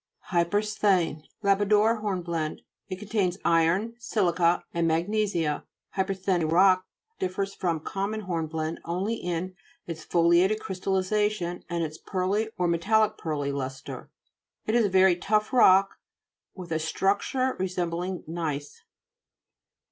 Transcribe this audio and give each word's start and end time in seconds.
HY'PERSTHENE 0.31 1.21
Labrador 1.43 1.97
horn 1.97 2.23
blende. 2.23 2.61
It 2.89 2.97
contains 2.97 3.37
iron, 3.45 3.93
si'lica 3.99 4.63
and 4.73 4.87
magnesia. 4.87 5.63
Hypersthene 5.95 6.51
rock 6.51 6.87
dif 7.19 7.35
fers 7.35 7.53
from 7.53 7.81
common 7.81 8.21
hornblende 8.21 8.79
only 8.83 9.13
in 9.13 9.53
its 9.85 10.03
foliated 10.03 10.59
crystallization 10.59 11.63
and 11.69 11.83
its 11.83 11.99
pearly 11.99 12.49
or 12.57 12.67
metallic 12.67 13.15
pearly 13.19 13.51
lustre. 13.51 14.09
It 14.65 14.73
is 14.73 14.85
a 14.87 14.89
very 14.89 15.15
tough 15.15 15.53
rock, 15.53 15.99
with 16.55 16.71
a 16.71 16.79
struc 16.81 17.19
ture 17.29 17.55
resembling 17.59 18.23
gneiss. 18.25 18.81